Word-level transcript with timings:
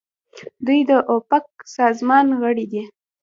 دوی 0.65 0.79
د 0.89 0.91
اوپک 1.11 1.45
سازمان 1.77 2.25
غړي 2.41 2.65
دي. 2.71 2.83